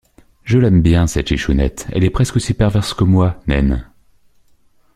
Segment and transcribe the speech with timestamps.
[0.43, 3.87] Je l’aime bien cette chichounette, elle est presque aussi perverse que moi, naine!